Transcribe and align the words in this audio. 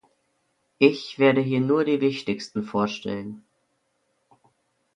Ich 0.79 1.19
werde 1.19 1.41
hier 1.41 1.61
nur 1.61 1.85
die 1.85 2.01
wichtigsten 2.01 2.63
vorstellen. 2.63 3.45